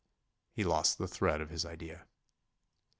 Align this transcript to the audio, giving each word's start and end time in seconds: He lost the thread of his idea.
He 0.51 0.63
lost 0.63 0.97
the 0.97 1.07
thread 1.07 1.41
of 1.41 1.51
his 1.51 1.63
idea. 1.63 2.07